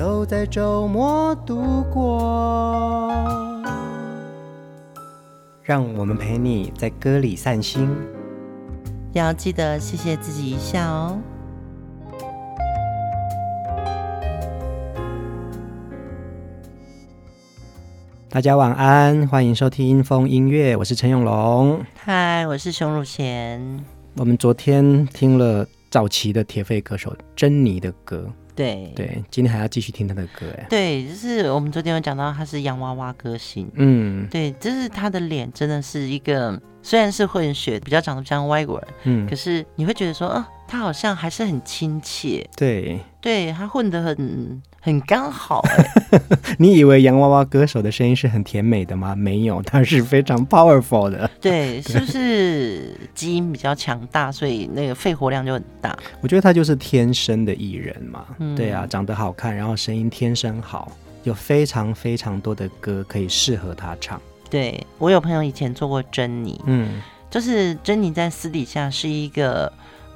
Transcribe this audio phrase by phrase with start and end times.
[0.00, 3.12] 都在周末度过，
[5.62, 7.86] 让我们陪你在歌里散心，
[9.12, 11.18] 要记得谢谢自己一下哦。
[18.30, 21.84] 大家晚安，欢迎收听风音乐，我是陈永龙。
[21.94, 23.84] 嗨，我是熊汝贤。
[24.16, 28.26] 我们昨天听了早期的铁肺歌手珍妮的歌。
[28.60, 28.92] 对。
[28.94, 30.66] 对，今天还要继续听他的歌哎。
[30.68, 42.48] 对，就是我们昨天有讲到他是洋娃娃歌星，嗯，对，就是他的脸真的是一个，虽然是混血，比较长得像外国人，嗯，可是你会觉得说，啊，他好像还是很亲切。
[42.56, 44.62] 对，对他混得很。
[44.82, 46.18] 很刚好哎，
[46.58, 49.14] 你以为洋娃娃歌手的声音是很甜美的吗？
[49.14, 51.30] 没有，他是非常 powerful 的。
[51.38, 55.94] 对，是不是基因比较强大，所以那个肺活量就很大？
[56.22, 58.24] 我觉得他就是天生的艺人嘛。
[58.38, 60.90] 嗯、对啊，长得好看，然后声音天生好，
[61.24, 64.18] 有非常非常多的歌可以适合他唱。
[64.48, 69.70] 对，我有朋友以前做过珍妮，嗯，就是珍妮在私底下是一个，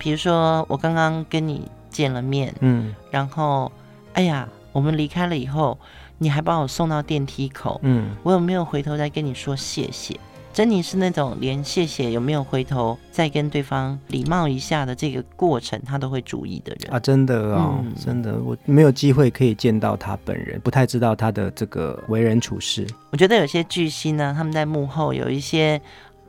[0.05, 3.73] 比如说我刚刚跟你见了面，嗯，然后。
[4.15, 5.77] 哎呀，我们离开了以后，
[6.19, 7.81] 你还把我送到电梯口。
[7.83, 10.15] 嗯，我有没有回头再跟你说谢谢？
[10.53, 17.01] 珍妮是那种连谢谢有没有回头再跟对方礼貌一下的这个过程，他都会注意的人啊！
[17.01, 22.87] 真的哦，嗯、真的，我没有机会可以见到他本人，不太知道他的这个为人处事。
[23.11, 25.81] 我觉得有些巨星呢，他们在幕后有一些。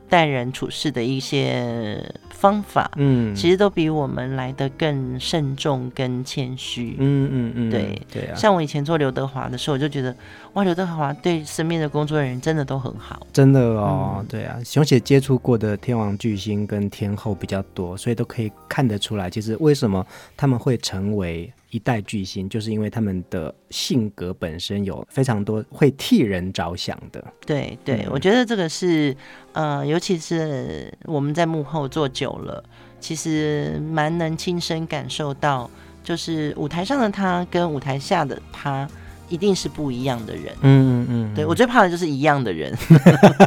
[0.08, 8.02] 待人处事的一些方法，嗯，其实都比我们来的更慎重、跟谦虚，嗯嗯嗯，对。
[8.12, 8.34] 对啊。
[8.34, 10.14] 像我以前做刘德华的时候，我就觉得，
[10.56, 14.58] 哇，刘德华对身边的工作人员真的都很好，真的哦，嗯、对啊。
[14.64, 21.52] 熊姐接触过的天王巨星跟天后比较多，所以都可以看得出来，其实为什么他们会成为。
[21.70, 27.22] 一代巨星，就是因为他们的性格本身有非常多会替人着想的。
[27.44, 29.14] 对对，嗯、我觉得这个是
[29.52, 32.64] 呃，尤其是我们在幕后做久了，
[32.98, 35.68] 其实蛮能亲身感受到，
[36.02, 38.88] 就是舞台上的他跟舞台下的他
[39.28, 40.46] 一定是不一样的人。
[40.62, 42.72] 嗯嗯嗯，对，我最怕的就是一样的人，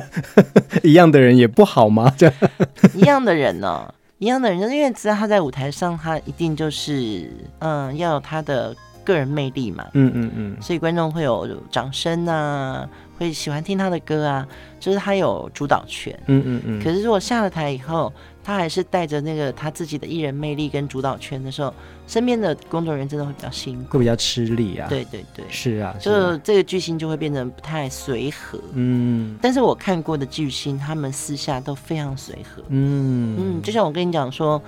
[0.84, 2.14] 一样的人也不好吗？
[2.96, 3.94] 一样的人呢、哦？
[4.20, 9.86] 一样的人，就是因为知道他在舞台上，他一定就是嗯，要有他的个人魅力嘛。
[9.94, 14.46] 嗯嗯嗯，所以观众会有掌声啊，会喜欢听他的歌啊，
[14.80, 16.18] 就是他有主导权。
[16.28, 16.84] 嗯嗯嗯。
[16.84, 18.12] 可是如果下了台以后，
[18.44, 21.74] 他还是带着那个他自己的艺人魅力跟主导权的时候，
[22.10, 24.88] 身边的工作人员真的会比较辛苦，会比较吃力啊。
[24.90, 28.60] 对对对，是啊，是啊，就这个巨星就会变得不太随和。
[28.74, 32.64] 嗯，但是我看过的巨星，他们私下都非常随和。
[32.70, 34.60] 嗯嗯，就像我跟你讲说，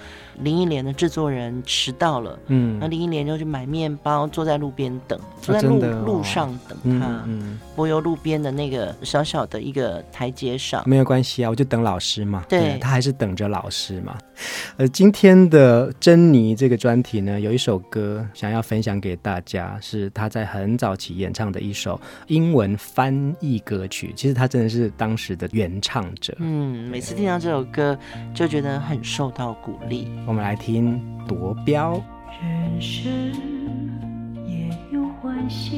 [0.42, 7.08] 林忆莲的制作人迟到了，嗯，那林忆莲就去买面包，坐在路边等，坐在路、路上等他。
[7.08, 12.46] 嗯，嗯柏油路边的那个小小的一个台阶上，没有关系啊，我就等老师嘛。
[12.48, 14.16] 对，对，他还是等着老师嘛。
[14.78, 24.12] 呃，今天的珍妮这个专题呢，有一首歌想要分享给大家，是他在很早期演唱的一首英文翻译歌曲。
[24.16, 26.36] 其实他真的是当时的原唱者。
[26.40, 27.98] 嗯，每次听到这首歌
[28.34, 30.08] 就觉得很受到鼓励。
[30.26, 31.96] 我们来听《夺标》。
[32.42, 33.12] 人生
[34.48, 35.78] 也有欢笑，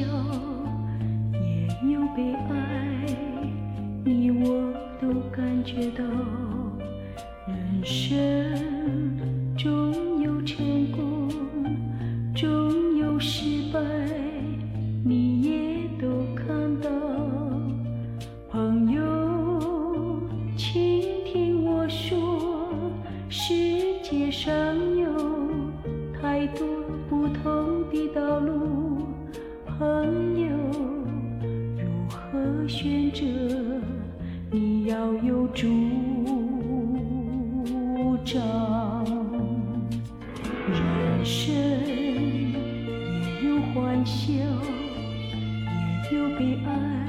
[1.32, 3.06] 也有悲哀，
[4.04, 6.04] 你我都感觉到。
[7.46, 9.14] 人生
[9.58, 9.92] 总
[13.14, 13.78] 有失败，
[15.04, 16.90] 你也都看到。
[18.50, 19.00] 朋友，
[20.56, 22.68] 请听我说，
[23.28, 23.54] 世
[24.02, 24.52] 界上
[24.96, 25.06] 有
[26.20, 26.66] 太多
[27.08, 29.06] 不同的道路，
[29.64, 30.48] 朋友，
[31.78, 33.22] 如何选择？
[34.50, 35.68] 你要有主
[38.24, 38.42] 张。
[40.66, 41.54] 人生
[44.04, 44.32] 笑
[46.10, 47.06] 也有悲哀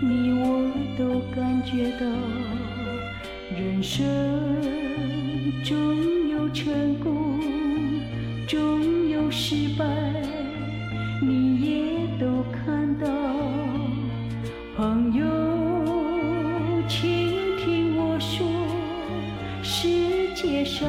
[0.00, 2.06] 你我都感觉到
[3.54, 4.06] 人生
[5.62, 5.76] 总
[6.28, 7.38] 有成功
[8.46, 9.84] 总有失败
[11.20, 13.08] 你也都看到。
[14.78, 15.24] 朋友
[16.86, 18.46] 请听我说
[19.60, 20.88] 世界上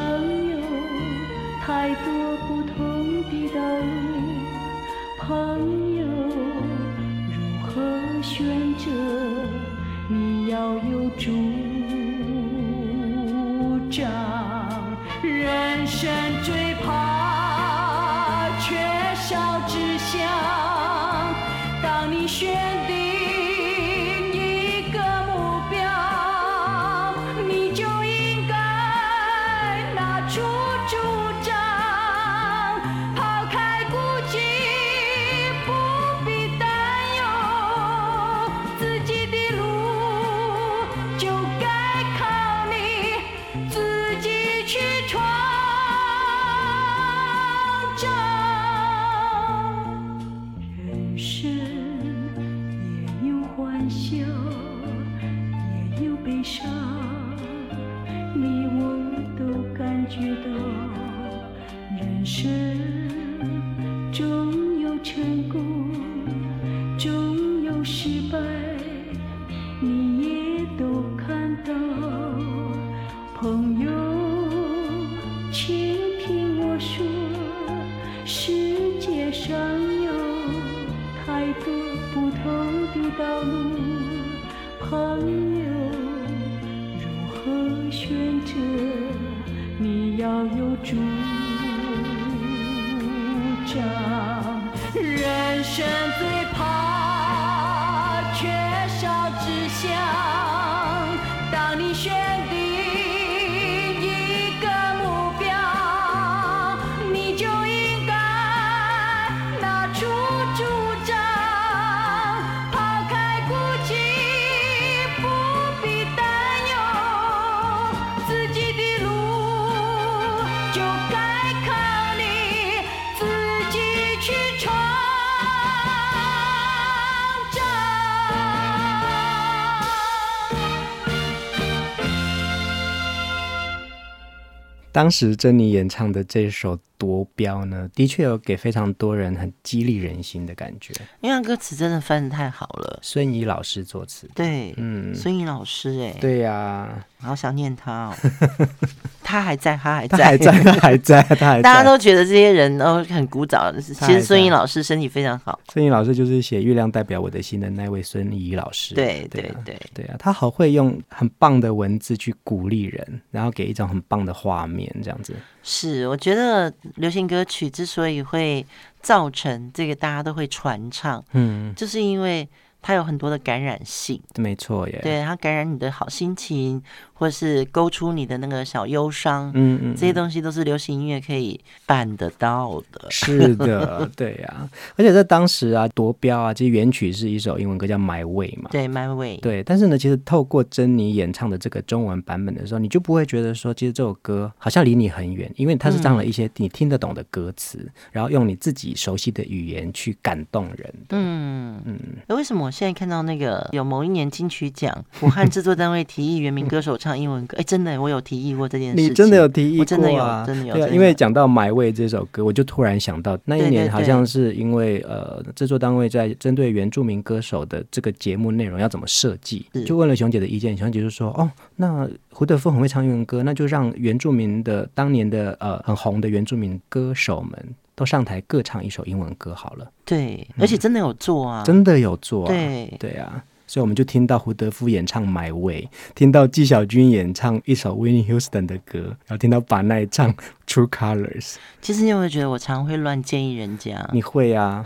[134.99, 140.93] 当时珍妮演唱的这首《夺标》呢，的确有给非常多人很激励人心的感觉。
[141.21, 142.88] 因为歌词真的翻的太好了。
[143.01, 148.15] 孙怡老师作词，对，嗯，孙怡老师，哎，对呀、啊，好想念他哦。
[149.21, 151.61] 他还在，他还在，他还在，他还在， 他还在。
[151.61, 155.59] 大家都觉得这些人都很古早，其实孙怡老师身体非常好。
[155.71, 158.95] 孙怡老师就是写《月亮代表我的心》的那位孙怡老师。
[158.95, 165.35] 对对对对啊，他好会用很棒的文字去鼓励人，然后给一种很棒的画面，这样子。
[165.61, 168.65] 是，我觉得流行歌曲之所以会
[169.01, 172.49] 造成这个大家都会传唱，嗯，就是因为
[172.81, 174.21] 它有很多的感染性。
[174.37, 174.99] 没错耶。
[175.03, 176.81] 对，它感染你的好心情，
[177.19, 183.11] 或是勾出你的那个小忧伤，嗯嗯，这些东西都是流行音乐可以办得到的。
[183.11, 184.69] 是的，对呀、啊。
[184.95, 188.69] 而且在当时啊，夺标啊，其实原曲是一首英文歌叫《My Way》嘛。
[188.71, 189.37] 对，My Way。
[189.41, 200.93] 对，但是呢，其实透过珍妮演唱的这个中文版本的时候，你就不会觉得说，其实这首歌好像离你很远，因为它是唱了一些你听得懂的歌词，嗯、然后用你自己熟悉的语言去感动人。
[201.09, 201.99] 嗯嗯。
[202.29, 207.57] 为什么我现在看到那个有某一年金曲奖，武汉制作单位提议原名歌手唱英文歌？
[207.57, 209.01] 哎，真的，我有提议过这件事。
[209.01, 209.81] 你真的有提议过、啊？
[209.81, 210.73] 我真的有，真的有。
[210.73, 220.75] 对啊，因为讲到《My Way》这首歌，我就突然想到那一年好像是因为呃，制作单位在针对原住民歌手的这个节目内容要怎么设计，就问了熊姐的意见。
[220.77, 227.51] 熊姐就说：“哦，那胡德夫很会唱英文歌，那就让原住民的当年的呃很红的原住民歌手们
[227.95, 232.47] 都上台各唱一首英文歌好了。”对，而且真的有做啊，嗯、真的有做、啊。
[232.47, 233.43] 对对啊。
[233.69, 235.83] 所以我们就听到胡德夫演唱《My Way》，
[236.15, 240.33] 听到纪晓君演唱一首 Winnie Houston 的歌，然后听到把奈唱
[240.69, 241.53] 《True Colors》。
[241.81, 244.07] 其实你有没有觉得我常常会乱建议人家？
[244.13, 244.85] 你会啊？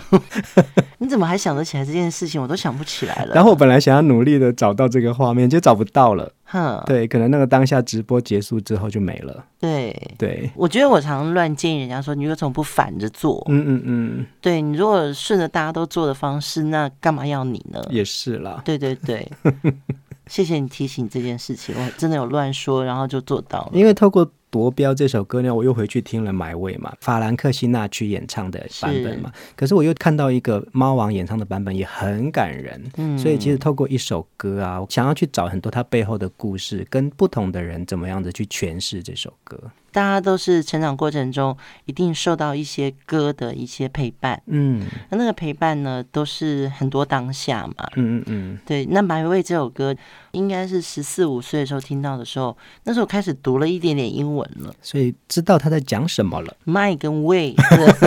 [1.00, 2.42] 你怎么还想得起来这件事情？
[2.42, 3.36] 我都想不起来了。
[3.36, 6.32] 然后我本来想要努力的找到这个画面，就找不到了。
[6.46, 9.44] 哼，对，可能那个当下直播结束之后就没了。
[9.60, 13.44] 对对，我觉得我常乱建议人家说，你为什么不反着做？
[13.50, 17.82] 嗯嗯嗯，对，你如果顺着大家都做的方式，那干嘛要你呢？
[17.90, 18.62] 也是啦。
[18.64, 19.30] 对对对，
[20.28, 23.72] 谢谢你提醒这件事情，我真的有乱说，然后就做到了。
[23.74, 29.32] 因为透过夺标这首歌呢，我又回去听了《My Way》嘛，法兰克辛纳屈演唱的版本嘛。
[29.56, 32.80] 可是我又看到一个猫王演唱的版本，也很感人。
[32.98, 39.60] 嗯，所以其实透过一首歌啊，我想要去找很多它背后的故事，跟不同的人怎么样的去诠释这首歌。
[39.92, 41.56] 大家都是成长过程中
[41.86, 48.86] 一定受到一些歌的一些陪伴，嗯，那那个陪伴呢，都是很多当下嘛，嗯嗯嗯，对。
[48.88, 49.96] 那《My Way》这首歌
[50.34, 56.58] 应该是十四五岁的时候听到的时候，那时候开始读了一点点英文了，所以知道他在讲什么了。
[56.66, 57.56] My 跟 Way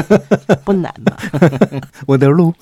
[0.64, 1.16] 不难嘛，
[2.06, 2.52] 我的路，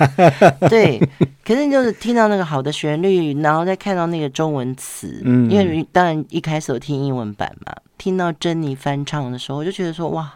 [0.68, 1.00] 对。
[1.44, 7.74] 可是就是听到那个好的旋律，然后再看到那个中文词，嗯，因为当然一开始我听英文版嘛。
[7.96, 10.30] 听到珍妮翻唱的时候，我就觉得说哇，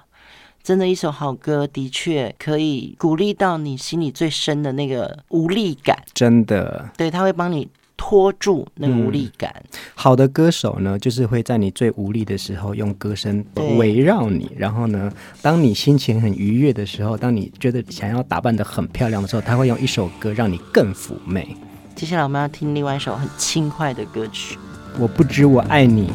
[0.62, 6.02] 真的一首好歌，的确可以鼓励到你心里最深的那个无力感。
[6.14, 7.68] 真的，对，他会帮你
[8.04, 9.54] 拖住那个无力感。
[9.54, 13.44] 嗯、好的歌手呢，就是会在你最无力的时候，用歌声
[13.78, 14.50] 围绕你。
[14.56, 15.08] 然后呢，
[15.40, 21.56] 当你心情很愉悦的时候，当你觉得想要打扮得很漂亮的时候，他会用一首歌让你更妩媚。
[21.94, 24.56] 接下来我们要听另外一首很轻快的歌曲，
[24.98, 26.08] 《我不知我爱你》。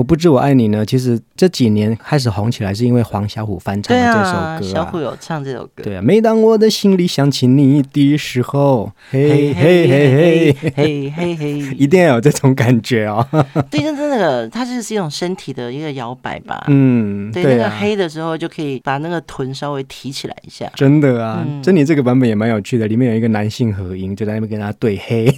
[0.00, 4.60] 我不知我爱你呢，其实这几年开始红起来，是因为黄小琥翻唱的这首歌，啊。
[4.62, 5.82] 小琥有唱这首歌。
[5.82, 13.26] 对啊，每当我的心里想起你的时候，嘿嘿嘿嘿嘿嘿嘿，一定要有这种感觉哦。
[13.70, 16.64] 对，真的那个，它就是一种身体的一个摇摆吧。
[16.68, 20.66] 嗯，对，那个黑的时候就可以把那个臀稍微提起来一下。
[20.76, 25.30] 真的啊，珍妮这个版本也蛮有趣的，里面有一个男性合音，就在那边跟他对黑。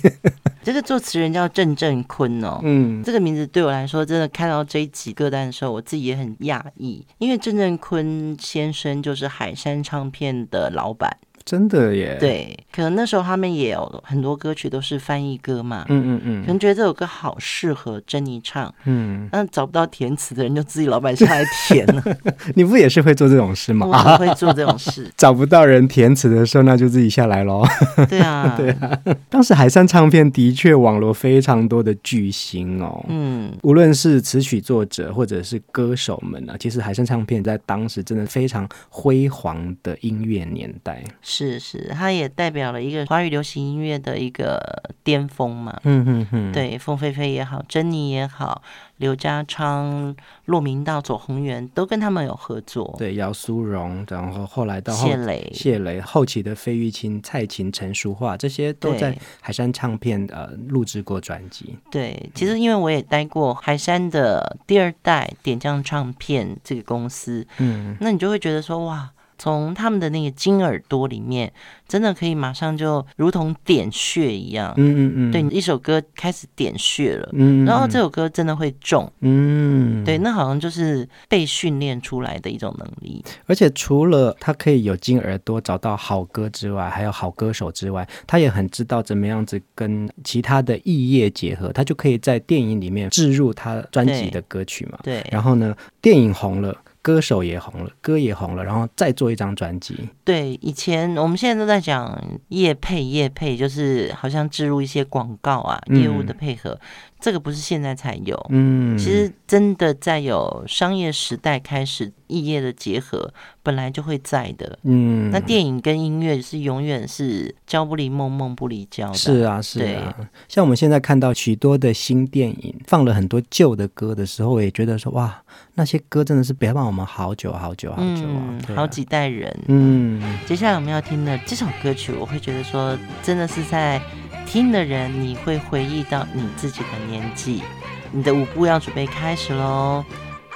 [0.62, 11.16] 这个作词人叫郑振坤哦，嗯，这个名字对我来说，真的看到这一集歌单的时候，我自己也很讶异，因为郑振坤先生就是海山唱片的老板。
[11.44, 22.02] 真的耶，对，可能那时候他们也有很多歌曲都是翻译歌嘛，嗯嗯嗯，可能觉得这首歌好适合珍妮唱，嗯，那找不到填词的人就自己老板下来填了。
[22.54, 23.86] 你不也是会做这种事吗？
[23.86, 27.64] 我会做这种事， 找不到人填词的时候，那就自己下来喽。
[28.08, 41.02] 对啊， 对啊，当时海山唱片的确网罗非常多的巨星哦，嗯，无论是词曲作者或者是歌手们啊，其实海山唱片在当时真的非常辉煌的音乐年代。
[41.32, 44.60] 是是，它也代表了一个华语流行音乐的一个
[45.02, 45.80] 巅峰嘛。
[45.84, 48.60] 嗯嗯嗯，对，凤飞飞也好，珍妮也好，
[48.98, 52.94] 刘家昌、骆明道、左宏元都跟他们有合作。
[52.98, 61.78] 对，姚苏荣，然后后来到谢磊、谢磊，后期的费玉清、蔡琴、陈淑桦，这些都在海山唱片呃录制过专辑。
[61.90, 69.10] 对，其实因为我也待过海山的第二代点将唱片这个公司，嗯，那你就会觉得说哇。
[69.42, 71.52] 从他们的那个金耳朵里面，
[71.88, 74.72] 真的可以马上就如同点穴一样。
[74.76, 77.28] 嗯嗯嗯，对，一首歌开始点穴了。
[77.32, 79.12] 嗯，然后这首歌真的会中。
[79.18, 83.24] 嗯，对，那好像就是被训练出来的一种能力。
[83.46, 95.00] 而且除了他可以有金耳朵找到好歌之外，还有好歌手之外，他也很知道怎么样子跟其他的异业结合，他就可以在电影里面置入他专辑的歌曲嘛。
[95.02, 96.72] 对，然后呢，电影红了。
[97.02, 100.08] 歌手也红了，歌也红了，然后再做一张专辑。
[100.24, 102.16] 对，以前我们现在都在讲
[102.48, 106.78] 业配，业配就是好像植入一些广告啊，嗯、业务的配合。
[107.22, 120.12] 这个不是现在才有，嗯，其实真的在有商业时代开始，异业的结合本来就会在的，嗯，那电影跟音乐是永远是交不离梦，梦不离交的，是啊，是啊。
[120.48, 125.40] 像我们现在看到许多的新电影放了很多旧的歌的时候，我也觉得说哇，
[125.74, 130.20] 那些歌真的是陪伴我们好久好久好久啊，好几代人，嗯。
[130.44, 134.02] 接下来我们要听的这首歌曲，我会觉得说真的是在。
[134.44, 137.62] 听的人，你会回忆到你自己的年年纪，
[138.10, 140.02] 你的舞步要准备开始喽。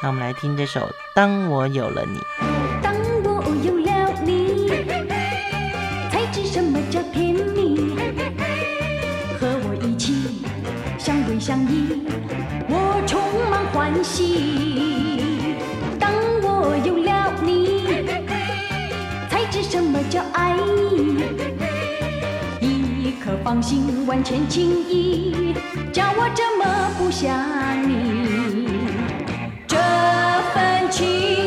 [0.00, 0.80] 那我们来听这首
[1.14, 2.18] 《当我有了你》。
[2.82, 2.94] 当
[3.24, 4.66] 我有了你，
[6.10, 7.94] 才知什么叫甜蜜。
[9.38, 10.42] 和我一起
[10.98, 12.06] 相偎相依，
[12.70, 13.20] 我充
[13.50, 14.75] 满欢喜。
[23.66, 25.52] 心，万千情意，
[25.92, 27.36] 叫我怎么不想
[27.82, 28.68] 你。
[29.66, 29.76] 这
[30.54, 31.45] 份情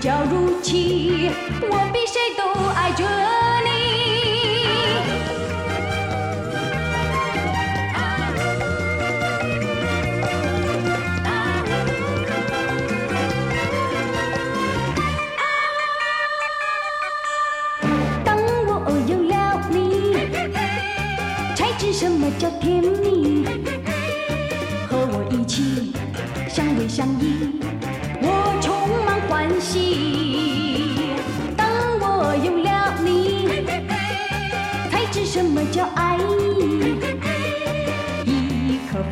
[0.00, 2.42] 意如胶如漆，我比谁都
[2.74, 3.04] 爱着
[3.64, 3.68] 你。
[18.24, 18.36] 当
[18.66, 18.70] 我
[19.06, 19.76] 有了你，
[21.54, 22.99] 才知什么叫甜。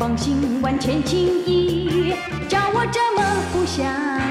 [0.09, 2.14] 一颗芳心，万千情意，
[2.49, 4.28] 叫我怎么不想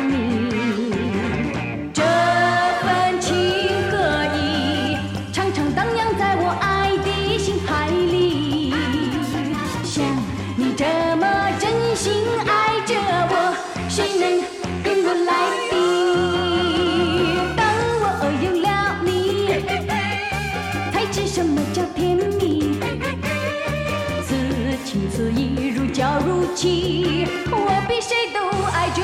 [26.58, 28.40] 胶如漆，我比谁都
[28.72, 29.04] 爱着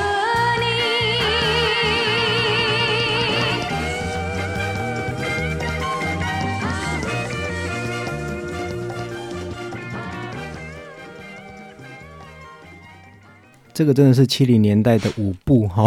[0.60, 0.64] 你。
[13.72, 15.84] 这个真的是七零年代的舞步哈。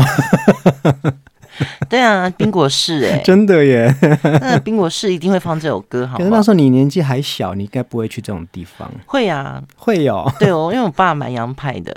[1.89, 3.93] 对啊，冰果室哎， 真的耶！
[4.41, 6.17] 那冰果室一定会放这首歌，好。
[6.17, 8.91] 可是那时候你年纪还小，你应该不会去这种地方。
[9.05, 10.29] 会啊，会有。
[10.39, 11.93] 对哦，因为我爸蛮洋派的，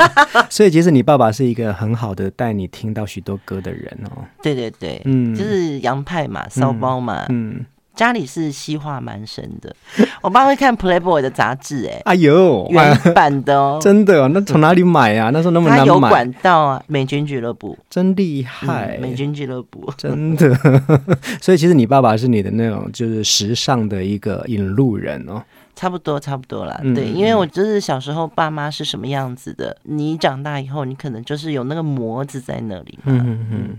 [0.50, 4.24] 所以其实你爸爸是一个很好的带你听到许多歌的人哦。
[4.42, 7.54] 对对对，嗯，就是洋派嘛，骚包嘛，嗯。
[7.58, 7.66] 嗯
[8.00, 9.76] 家里是西化蛮深的，
[10.22, 15.28] 我爸会看 Playboy 的杂志，哎，哎呦，原版的哦， 真的哦，那从哪里买啊？
[15.28, 20.48] 那时候那么难买，他有管道啊，美军俱乐部，真厉害，嗯、美军俱乐部，真的，
[21.42, 25.42] 所以其实你爸爸是你的那种就是时尚的一个引路人哦。
[25.74, 26.78] 差不多，差不多啦。
[26.94, 32.98] 对，因为我就是小时候爸妈是什么样子的，你长大以后，你可能就是有那个模子在那里。
[33.04, 33.76] 嗯嗯嗯。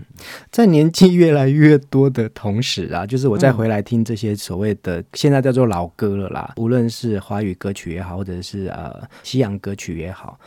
[0.50, 10.38] 在年纪越来越多的同时啊，就是我再回来听这些所谓的现在叫做老歌了啦，无论是华语歌曲也好，或者是呃西洋歌曲也好，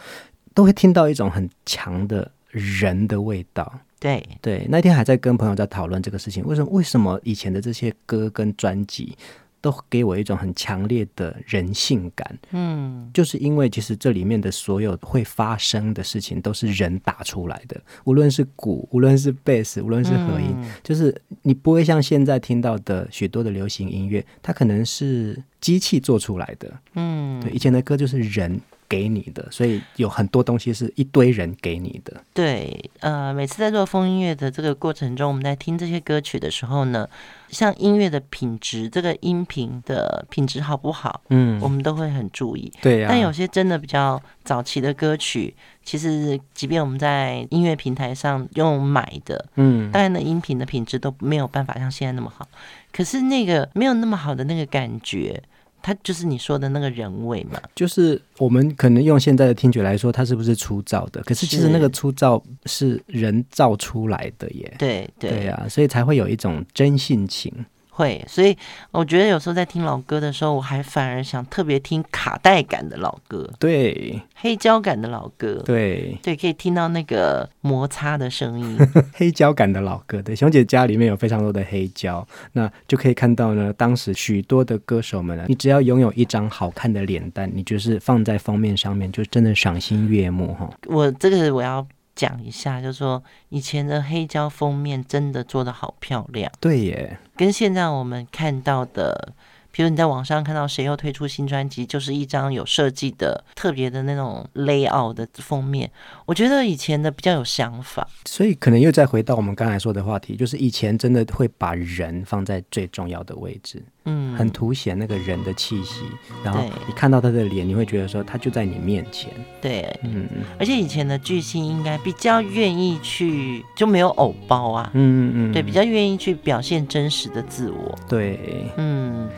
[0.54, 3.72] 都会听到一种很强的人的味道。
[3.98, 9.18] 对对，那天还在跟朋友在讨论这个事情，为什么为什么以前的这些歌跟专辑，
[9.66, 32.22] 都给我一种很强烈的人性感，嗯，就是因为其实这里面的所有会发生的事情都是人打出来的，无论是鼓，无论是贝斯，无论是和音，嗯、就是你不会像现在听到的许多的流行音乐，它可能是机器做出来的，嗯，对，以前的歌就是人给你的，所以有很多东西是一堆人给你的。
[32.34, 37.08] 对，呃，每次在做风音乐的这个过程中，我们在听这些歌曲的时候呢，
[37.50, 41.22] 像音乐的品质，这个音频的品质好不好？
[41.30, 42.72] 嗯，我们都会很注意。
[42.82, 43.10] 对呀、啊。
[43.10, 52.48] 但有些真的比较早期的歌曲，其实即便我们在音乐平台上用买的，嗯，当然的音频的品质都没有办法像现在那么好。
[52.92, 55.42] 可是那个没有那么好的那个感觉。
[55.86, 61.22] 它就是你说的那个人味嘛，就是我们可能用现在的听觉来说，它是不是粗糙的？
[61.22, 64.74] 可是其实那个粗糙是人造出来的耶。
[64.80, 67.54] 对对对啊，所以才会有一种真性情。
[67.96, 68.56] 会，所以
[68.92, 78.78] 我觉得有时候在听老歌的时候，我还反而想特别听卡带感的老歌，对，黑胶感的老歌，对对，可以听到那个摩擦的声音。
[79.16, 90.70] 黑胶感的老歌，对，熊姐家里面有非常多的黑胶，那就可以看到呢，当时许多的歌手们呢，你只要拥有一张好看的脸蛋，你就是放在封面上面，就真的赏心悦目哈。
[90.88, 91.88] 我这个我要。
[92.16, 99.34] 讲一下，就是说以前的黑胶封面真的做的好漂亮，对耶，跟现在我们看到的。
[99.72, 105.92] 比如你在网上看到谁又推出新专辑，就是一张有设计的特别的那种 layout 的封面。
[106.26, 116.02] 我觉得以前的比较有想法，所以可能又再回到我们刚才说的话题，就是以前真的会把人放在最重要的位置，嗯，很凸显那个人的气息。
[116.44, 119.30] 然后你看到他的脸，你会觉得说他就在你面前。
[119.62, 120.28] 对，嗯，
[120.60, 127.98] 而且以前的巨星应该比较愿意去，就没有偶包啊，嗯嗯嗯，对，比较愿意去表现真实的自我。
[128.08, 129.30] 对，嗯。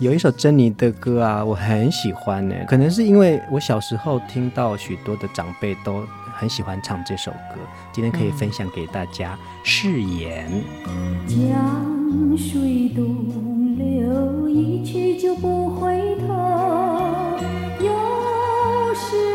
[0.00, 2.54] 有一首珍妮的歌啊，我很喜欢呢。
[2.66, 7.60] 可能是因为我小时候听到许多的长辈都很喜欢唱这首歌，
[7.92, 9.38] 今天可以分享给大家。
[9.62, 10.50] 誓言。
[11.26, 16.34] 江水东流，一去就不回头。
[17.80, 17.92] 又
[18.94, 19.33] 是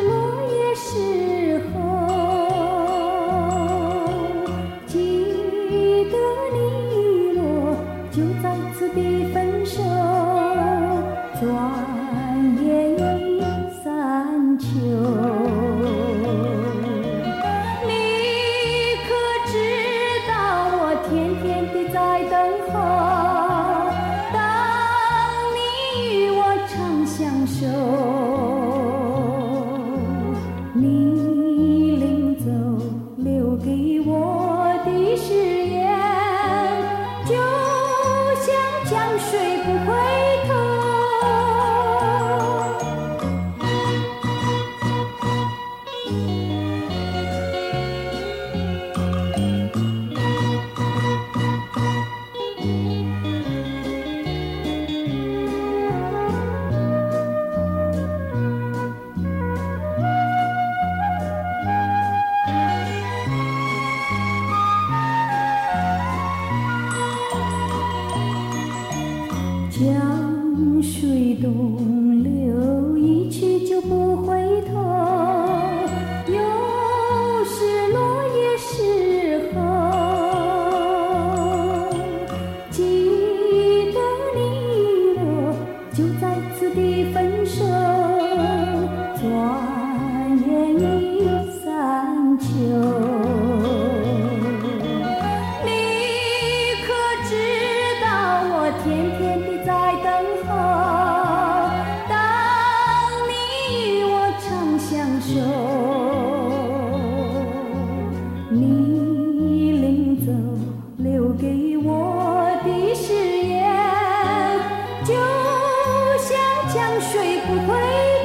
[116.71, 118.18] 江水不回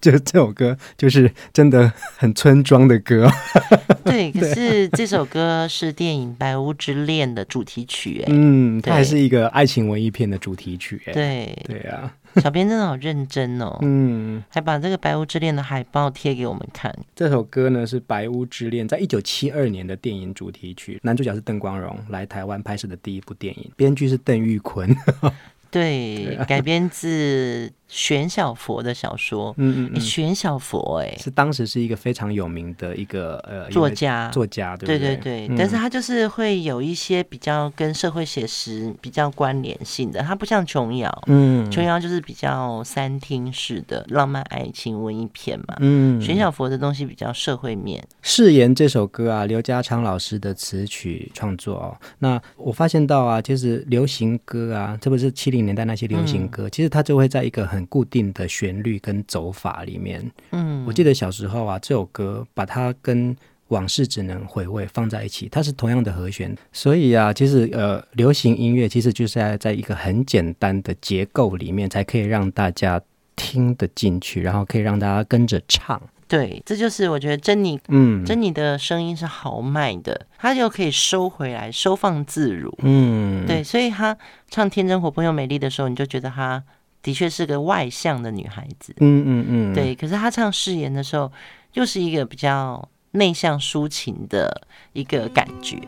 [0.00, 3.28] 这这首歌就是真的很村庄的歌，
[4.04, 4.30] 对。
[4.32, 12.14] 可是这首歌是电影《白屋之恋》的主题曲，哎，嗯，它还是一个爱情文艺片的主题曲，哎，对，对啊。
[12.36, 16.94] 小编真的好认真哦， 嗯，还把这个《白屋之恋》的海报贴给我们看。
[17.16, 24.94] 这首歌呢是《白屋之恋》在一九七二年的电影主题曲，男主角是邓光荣来台湾拍摄的第一部电影，编剧是邓玉坤。
[25.70, 34.98] 对，改编自玄小佛的小说，嗯嗯嗯，玄小佛哎、欸，是当时是一个非常有名的一个呃作家，作家对对？
[34.98, 48.06] 对对对，嗯、但是他就是会有一些比较跟社会写实比较关联性的，他不像琼瑶，嗯，琼瑶就是比较三厅式的浪漫爱情文艺片嘛，嗯，玄小佛的东西比较社会面。
[48.20, 60.30] 誓言这首歌啊，刘家昌老师的词曲创作哦，那我发现到啊，其实流行歌啊，特别是七零年代那些流行歌，嗯、其实它就会在一个很固定的旋律跟走法里面。
[60.50, 63.34] 嗯，我记得小时候啊，这首歌把它跟
[63.68, 72.98] 《往事只能回味》放在一起，它是同样的和弦，所以啊，其实呃，流行音乐其实就是在在一个很简单的结构里面，才可以让大家
[73.36, 76.00] 听得进去，然后可以让大家跟着唱。
[76.26, 82.74] 对，这就是我觉得珍妮，嗯，珍妮的声音是豪迈的，她又可以收回来，收放自如。
[82.82, 84.16] 嗯，对，所以她
[84.50, 86.64] 唱天真活泼又美丽的时候，你就觉得她。
[87.08, 89.94] 的确是个外向的女孩子，嗯嗯嗯，对。
[89.94, 91.32] 可是她唱誓言的时候，
[91.72, 95.78] 又是一个比较内向抒情的一个感觉。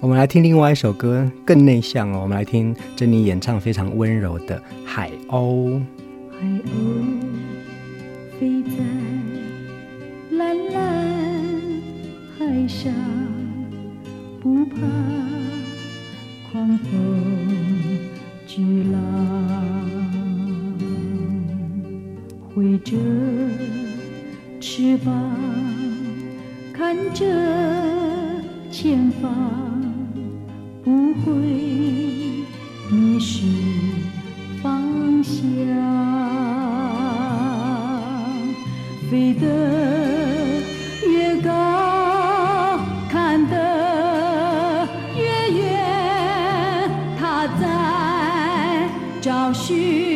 [0.00, 2.20] 我们来听另外一首歌，更内向哦。
[2.22, 5.68] 我们来听珍妮演唱非常温柔的《海鸥》。
[6.32, 6.70] 海鸥
[8.38, 8.78] 飞在
[10.38, 10.80] 蓝蓝
[12.38, 12.90] 海上，
[14.40, 14.76] 不怕
[16.50, 17.98] 狂风
[18.46, 19.49] 巨浪。
[22.60, 22.94] 挥着
[24.60, 25.14] 翅膀，
[26.74, 27.24] 看着
[28.70, 29.32] 前方，
[30.84, 31.32] 不会
[32.90, 33.46] 迷失
[34.62, 35.40] 方向，
[39.10, 39.46] 飞得
[41.08, 48.86] 越高，看得越远，他在
[49.22, 50.09] 找寻。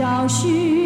[0.00, 0.79] 找寻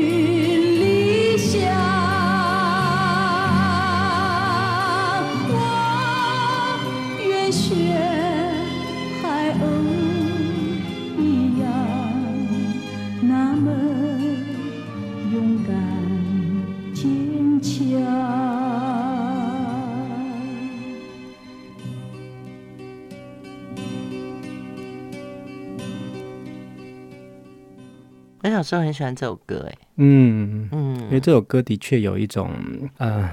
[28.64, 32.50] 时候很喜欢这首歌，哎，嗯嗯，因为这首歌的确有一种，
[32.98, 33.31] 呃，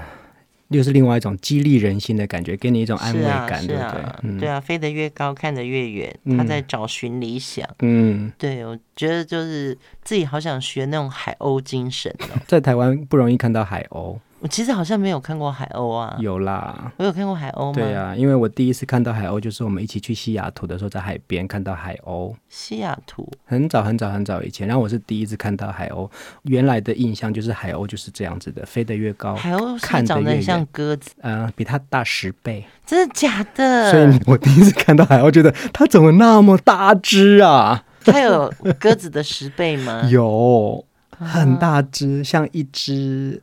[0.68, 4.02] 又是另外一种激励人心的感觉，给你一种安慰感，对不对？
[4.22, 7.68] 嗯、对啊，飞得越高，看得越远，他在找寻理想。
[7.80, 14.18] 嗯，对，我觉得就是自己好想学那种海鸥精神哦， 在台湾不容易看到海鸥。
[14.42, 17.74] 我其实好像没有看过海鸥啊，有啦，我有看过海鸥吗？
[17.74, 22.34] 对啊，因为我第一次看到海鸥就是我们一起去西雅图的时候，在海边看到海鸥。
[22.48, 26.10] 西雅图很早很早很早以前，然后我是第一次看到海鸥。
[26.42, 33.92] 原来的印象就是海鸥就是这样子的，飞得越高，海鸥看长得很像鸽子，嗯、呃，比它大十倍，真的假的？
[33.92, 37.84] 所以我第一次看到海鸥，觉得它怎么那么大只啊？
[38.04, 40.02] 它有鸽子的十倍吗？
[40.10, 40.84] 有，
[41.16, 43.40] 很大只，像一只。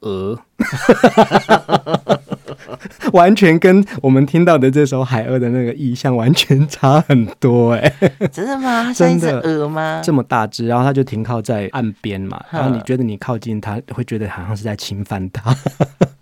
[0.00, 0.38] 鹅，
[3.12, 7.92] 完全跟我们听到的这首海鸥的那个意象完全差很多哎！
[8.30, 8.90] 真的吗？
[8.94, 10.00] 真的鹅吗？
[10.04, 15.54] 这么大只，然后它就停靠在岸边嘛，然后你觉得你靠近它，会觉得好像是在侵犯它。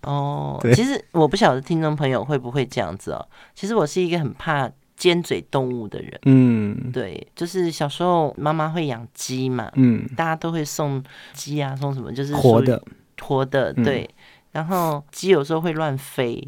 [0.03, 3.27] 哦， 其实我不晓得听众朋友会不会这样子哦。
[3.55, 6.19] 其实我是一个很怕尖嘴动物的人。
[6.25, 11.03] 嗯，对，就是小时候妈妈会养鸡嘛，嗯，大家都会送
[11.35, 12.83] 鸡啊，送什么，就是活的。
[13.21, 14.09] 活的对，
[14.53, 16.47] 然后鸡有时候会乱飞，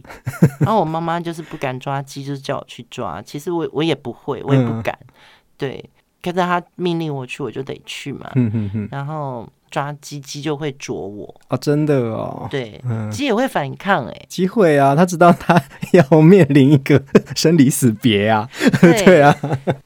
[0.61, 3.20] 然后我妈妈就是不敢抓鸡，就是叫我去抓。
[3.22, 4.96] 其实我我也不会，我也不敢。
[5.00, 5.14] 嗯、
[5.57, 5.90] 对，
[6.22, 8.31] 可是她命令我去，我就得去嘛。
[8.35, 8.88] 嗯嗯嗯。
[8.90, 9.48] 然后。
[9.70, 11.35] 抓鸡鸡就会啄我。
[11.48, 15.61] 哦，真的哦，对，鸡、嗯、也会反抗哎、欸，鸡会啊，他知道他
[15.92, 17.02] 要面临一个
[17.35, 18.48] 生离死别啊，
[18.81, 19.35] 对， 对啊，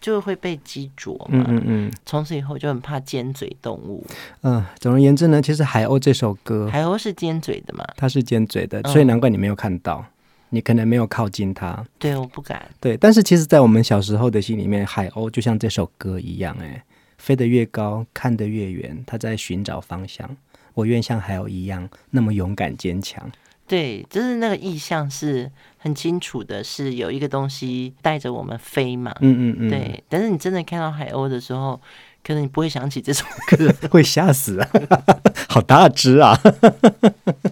[0.00, 4.04] 就会被鸡啄嘛，嗯嗯嗯，从此以后就很怕尖嘴动物，
[4.42, 10.06] 嗯，总而言之呢，其实海鸥这首歌，海鸥是尖嘴的嘛，它是尖嘴的，所以难怪你没有看到，嗯、
[10.50, 16.84] 你可能没有靠近它，对，我不敢，对，但是其实，在我们小时候的心里面，海鸥就像这首歌一样、欸，哎。
[17.22, 20.28] 飞得越高，看得越远，他在寻找方向。
[20.74, 23.30] 我愿像海鸥一样，那么勇敢坚强。
[23.68, 29.14] 对，就是那个意象是很清楚的，是有一个东西带着我们飞嘛。
[29.20, 29.70] 嗯嗯嗯。
[29.70, 31.80] 对，但是你真的看到海鸥的时候，
[32.24, 34.68] 可能你不会想起这首歌， 会吓死啊！
[35.48, 36.36] 好大只啊！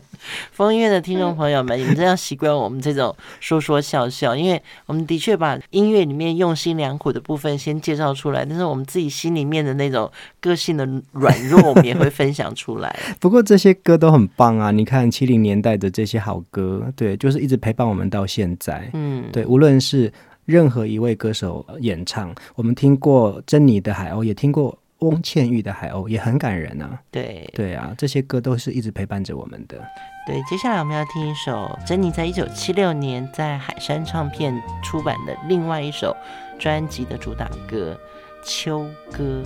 [0.60, 12.94] 疯音乐的听众朋友们， 你们真要习惯我们这种说说笑笑，因为我们的确把音乐里面用心良苦的部分先介绍出来，但是我们自己心里面的那种个性的软弱，我们也会分享出来。
[13.18, 14.70] 不过这些歌都很棒啊！
[14.70, 18.86] 你看七零年代的这些好歌，对，就是一直陪伴我们到现在。
[18.92, 20.12] 嗯，对，无论是
[20.44, 24.76] 任何一位歌手演唱，我们听过珍妮的《海鸥》，也听过。
[25.00, 29.78] 翁倩玉的《海鸥》也很感人啊，对对啊，这些歌都是一直陪伴着我们的。
[30.26, 36.14] 对，接下来我们要听一首珍妮在一九七六年在海山唱片出版的另外一首
[36.58, 37.98] 专辑的主打歌
[38.46, 39.42] 《秋歌》。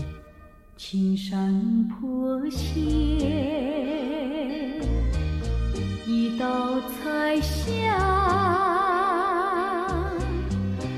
[0.76, 2.74] 青山坡前，
[6.04, 7.96] 一道彩霞，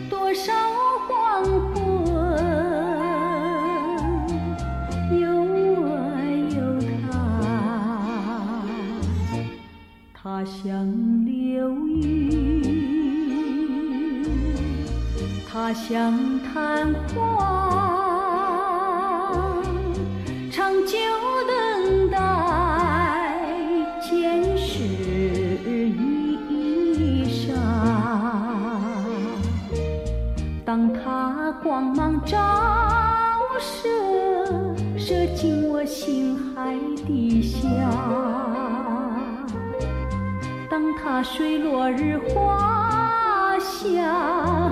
[0.08, 0.52] 多少
[1.06, 1.75] 黄
[10.36, 10.44] 昏。
[10.44, 12.62] 它像流云，
[15.48, 16.12] 它像
[16.52, 17.16] 昙花，
[20.52, 20.98] 长久
[21.48, 22.18] 等待
[24.02, 24.82] 前世
[26.50, 27.54] 衣裳。
[30.66, 32.36] 当它光芒照
[33.58, 33.88] 射，
[34.98, 38.45] 射进我心海底下。
[40.76, 44.70] 让它随落日滑下，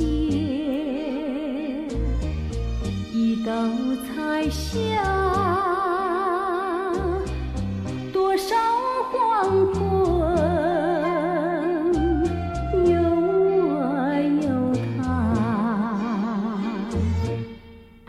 [0.00, 0.08] 前，
[3.12, 3.52] 一道
[4.06, 4.80] 彩霞，
[8.10, 8.56] 多少
[9.12, 9.14] 黄
[9.74, 9.80] 昏，
[12.90, 13.78] 有我
[14.40, 14.48] 有
[14.96, 15.04] 他，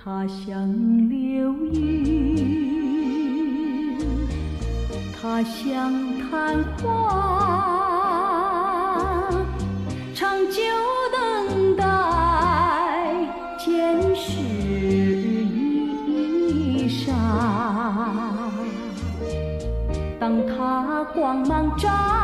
[0.01, 0.49] 他像
[1.10, 2.56] 流云，
[5.21, 5.91] 他像
[6.30, 6.32] 昙
[6.77, 7.90] 花。
[21.32, 22.21] còn mang trái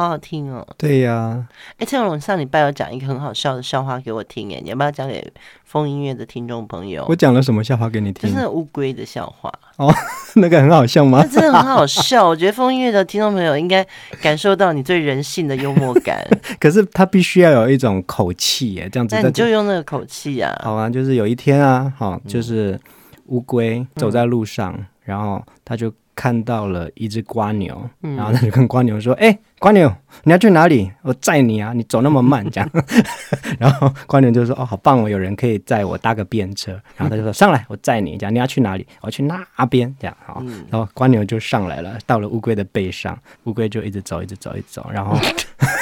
[0.00, 0.66] 好好听哦。
[0.78, 1.46] 对呀，
[1.76, 5.30] 哎，蔡永龙上礼拜有讲一个很好笑的笑话给我听，哎，你要不要讲给
[5.64, 7.04] 风音乐的听众朋友？
[7.06, 8.32] 我讲了什么笑话给你听？
[8.32, 9.52] 就是乌龟的笑话。
[9.76, 9.92] 哦，
[10.36, 11.20] 那个很好笑吗？
[11.22, 13.86] 那真的很好笑，我觉得风音乐的听众朋友应该
[14.22, 16.26] 感受到你最人性的幽默感。
[16.58, 19.14] 可是他必须要有一种口气，哎，这样子。
[19.16, 20.58] 那你就用那个口气啊。
[20.62, 22.80] 好啊，就是有一天啊，好，就是
[23.26, 25.92] 乌龟走在路上，嗯、然后他就。
[26.12, 29.94] 看到了一只瓜牛，然后他就跟瓜牛说：“哎、嗯，蜗牛，
[30.24, 30.90] 你要去哪里？
[31.02, 31.72] 我载你啊！
[31.74, 32.70] 你走那么慢，这样。
[33.60, 38.86] ”然后蜗牛就说：“哦，好棒哦，有人可以载我搭个便车。”然后他就说：“上来，我载你。”这样你要去哪里？
[39.02, 39.94] 我要去那边。
[40.00, 44.88] 这样好，然后蜗牛就上来了，到了乌龟的背上，乌龟就一直走，一直走，一直走。
[44.90, 45.14] 然后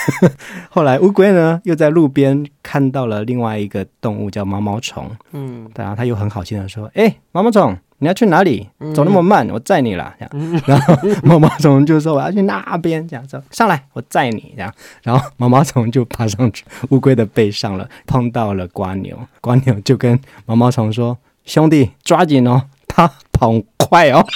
[0.69, 5.09] 后来乌龟呢，又在路边看到了另外一个动物叫毛毛虫。
[5.33, 8.69] 嗯，然后他又很好心的说：“哎，毛毛虫。”你要去哪里？
[8.95, 10.15] 走那么慢，我载你了。
[10.21, 19.17] 这样，然后毛毛虫就说：“我要去那边。”这样说：“上来，我载你。”这样，然后毛毛虫就爬上去乌龟的背上了，碰到了瓜牛。
[19.41, 21.17] 瓜牛就跟毛毛虫说
[21.47, 24.25] ：“兄弟，抓紧哦，它跑快哦。”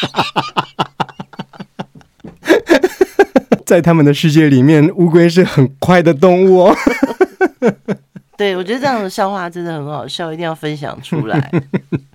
[3.67, 6.77] 在他们的世界里面，乌龟是很快的动物哦。
[8.37, 11.51] 对，我觉得这样的笑话真的很好笑，一定要分享出来。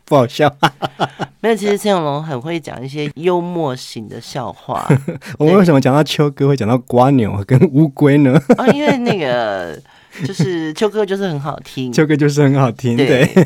[0.08, 0.52] 不好笑，
[1.42, 1.56] 没有。
[1.56, 4.88] 其实陈永龙很会讲一些幽默型的笑话。
[5.38, 8.42] 我们为什么讲到秋哥会讲到瓜牛跟乌龟呢？
[8.58, 9.78] 哦，因为那个
[10.26, 12.96] 就是秋哥就是很好听，秋哥就是很好听。
[12.96, 13.46] 对，对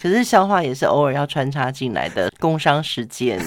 [0.00, 3.40] 可是笑话也是偶尔要穿插进来的工商时间。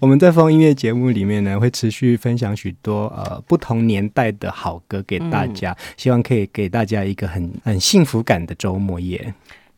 [0.00, 9.32] 我们在放音乐节目里面呢，会持续分享许多呃不同年代的好歌给大家，嗯、希望可以给大家一个很很幸福感的周末夜。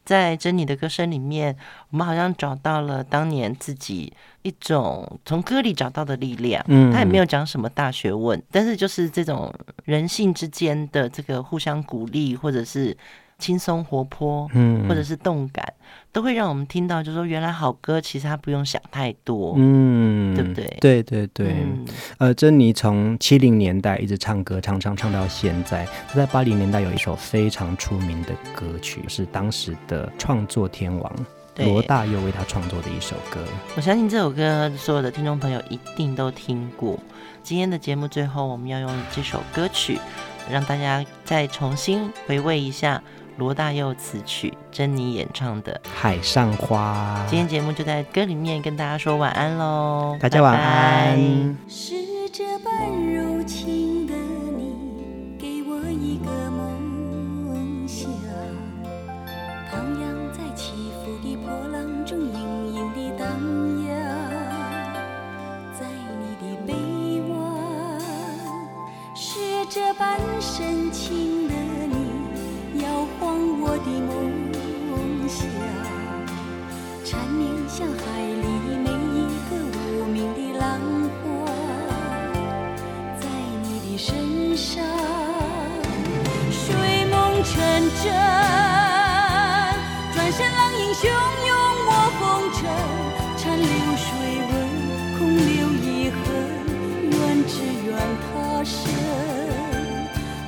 [0.05, 1.57] 在珍妮的歌声里面，
[1.91, 6.65] 我们好像找到了当年自己一种从歌里找到的力量。
[6.69, 9.53] 嗯，他也没有讲什么大学问，但是就是这种
[9.85, 12.97] 人性之间的这个互相鼓励，或者是。
[13.43, 15.75] 轻松活泼，嗯，或者是动感，
[16.13, 20.65] 都会让我们听到，就是说，原来好歌其实他不用想太多，嗯，对不对？
[20.81, 21.85] 对对对，嗯、
[22.19, 25.85] 呃，珍妮从七零年代一直唱歌，唱唱唱到现在。
[26.09, 31.13] 她在八零年代有一首非常出名的歌曲，是当时的创作天王
[31.57, 33.45] 罗大佑为他创作的一首歌。
[33.77, 36.99] 我相信这首歌所有的听众朋友一定都听过。
[37.43, 39.99] 今天的节目最后，我们要用这首歌曲，
[40.51, 43.03] 让大家再重新回味一下。
[43.37, 47.25] 罗大佑词曲，珍妮演唱的《海上花》。
[47.31, 51.57] 今天节目就在歌里面跟大家说晚安喽，大家晚安。
[51.69, 51.95] 是
[52.33, 52.73] 这般
[53.13, 58.11] 柔情的你，给我一个梦想，
[59.71, 60.03] 徜徉
[60.33, 60.73] 在起
[61.03, 63.27] 伏的波浪中，隐隐的荡
[63.87, 63.91] 漾，
[65.79, 65.87] 在
[66.21, 66.71] 你的臂
[67.31, 67.35] 弯，
[69.15, 71.22] 是这般深情
[77.83, 78.47] 像海里
[78.79, 80.63] 每一个无名的浪
[81.19, 81.27] 花，
[83.21, 83.27] 在
[83.65, 84.85] 你的身上，
[86.49, 86.63] 睡
[87.07, 87.51] 梦成
[88.05, 88.15] 真，
[90.15, 91.03] 转身浪影汹
[91.49, 91.51] 涌
[91.89, 92.23] 我红
[92.53, 92.61] 尘，
[93.37, 93.67] 残留
[93.99, 94.07] 水
[94.47, 94.53] 纹，
[95.19, 95.51] 空留
[95.83, 96.23] 遗恨，
[97.11, 97.19] 愿
[97.49, 97.53] 只
[97.85, 97.91] 愿
[98.23, 98.79] 他生，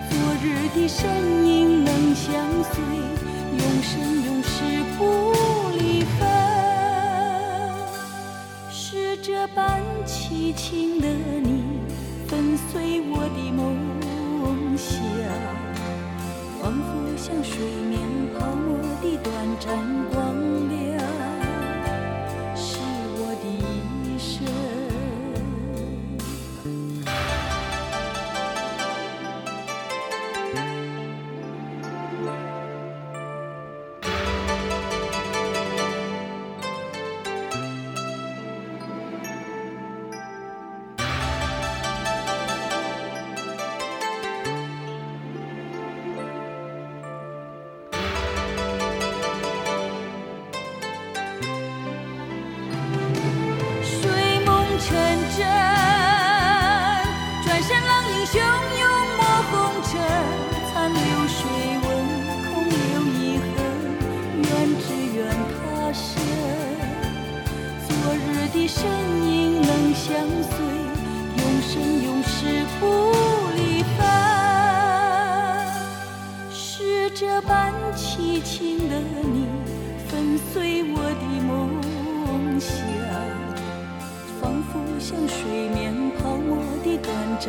[0.08, 1.02] 昨日的身
[1.44, 2.14] 影能。
[2.14, 2.32] 相
[2.62, 2.74] 随，
[10.34, 11.62] 激情的你，
[12.26, 13.62] 粉碎我的梦
[14.76, 14.90] 想，
[16.60, 16.82] 仿佛
[17.16, 18.00] 像水面
[18.36, 19.64] 泡沫的短暂
[20.10, 20.23] 光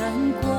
[0.06, 0.55] 难过。